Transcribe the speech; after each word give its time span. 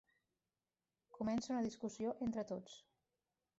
Comença 1.17 1.53
una 1.57 1.61
discussió 1.67 2.17
entre 2.29 2.47
tots. 2.55 2.81